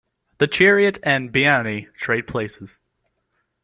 "The 0.39 0.47
Chariot" 0.47 0.97
and 1.03 1.31
"Beanni" 1.31 1.87
trade 1.95 2.25
places. 2.25 2.79